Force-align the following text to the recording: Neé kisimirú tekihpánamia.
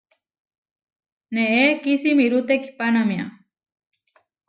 Neé 1.35 1.65
kisimirú 1.83 2.39
tekihpánamia. 2.47 3.25